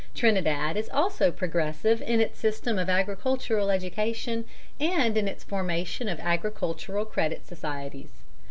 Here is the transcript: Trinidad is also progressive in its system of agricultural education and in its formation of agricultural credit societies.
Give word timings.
Trinidad 0.15 0.77
is 0.77 0.89
also 0.89 1.29
progressive 1.31 2.01
in 2.01 2.19
its 2.21 2.39
system 2.39 2.79
of 2.79 2.89
agricultural 2.89 3.69
education 3.69 4.45
and 4.79 5.15
in 5.15 5.27
its 5.27 5.43
formation 5.43 6.09
of 6.09 6.19
agricultural 6.21 7.05
credit 7.05 7.45
societies. 7.45 8.23